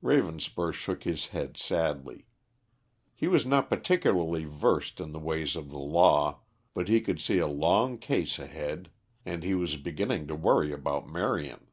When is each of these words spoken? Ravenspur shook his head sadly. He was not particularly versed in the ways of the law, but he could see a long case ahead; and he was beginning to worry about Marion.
Ravenspur 0.00 0.72
shook 0.72 1.02
his 1.02 1.26
head 1.26 1.56
sadly. 1.56 2.28
He 3.16 3.26
was 3.26 3.44
not 3.44 3.68
particularly 3.68 4.44
versed 4.44 5.00
in 5.00 5.10
the 5.10 5.18
ways 5.18 5.56
of 5.56 5.70
the 5.70 5.78
law, 5.80 6.42
but 6.72 6.86
he 6.86 7.00
could 7.00 7.20
see 7.20 7.38
a 7.38 7.48
long 7.48 7.98
case 7.98 8.38
ahead; 8.38 8.90
and 9.26 9.42
he 9.42 9.56
was 9.56 9.74
beginning 9.76 10.28
to 10.28 10.36
worry 10.36 10.70
about 10.72 11.08
Marion. 11.08 11.66